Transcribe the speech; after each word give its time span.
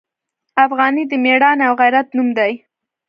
افغان 0.65 0.93
د 1.09 1.13
میړانې 1.23 1.63
او 1.67 1.73
غیرت 1.81 2.07
نوم 2.15 2.29
دی. 2.37 2.53